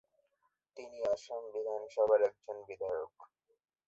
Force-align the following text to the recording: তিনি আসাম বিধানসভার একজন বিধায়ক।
তিনি 0.77 0.99
আসাম 1.13 1.41
বিধানসভার 1.53 2.19
একজন 2.29 2.57
বিধায়ক। 2.67 3.13